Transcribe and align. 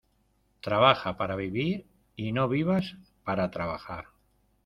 Trabaja 0.61 1.15
para 1.15 1.35
vivir 1.35 1.85
y 2.15 2.31
no 2.31 2.49
vivas 2.49 2.95
para 3.23 3.51
trabajar. 3.51 4.05